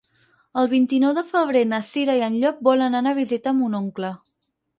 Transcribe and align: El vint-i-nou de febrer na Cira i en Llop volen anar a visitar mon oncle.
El 0.61 0.69
vint-i-nou 0.69 1.13
de 1.17 1.23
febrer 1.31 1.61
na 1.73 1.81
Cira 1.89 2.15
i 2.21 2.25
en 2.29 2.39
Llop 2.45 2.65
volen 2.69 2.99
anar 3.01 3.15
a 3.15 3.19
visitar 3.21 3.55
mon 3.61 3.79
oncle. 3.83 4.13